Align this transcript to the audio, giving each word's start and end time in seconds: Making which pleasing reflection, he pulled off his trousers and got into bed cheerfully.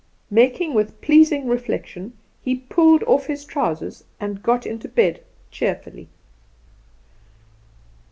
Making 0.31 0.73
which 0.73 0.99
pleasing 1.01 1.45
reflection, 1.47 2.17
he 2.41 2.55
pulled 2.55 3.03
off 3.03 3.27
his 3.27 3.45
trousers 3.45 4.03
and 4.19 4.41
got 4.41 4.65
into 4.65 4.87
bed 4.87 5.21
cheerfully. 5.51 6.07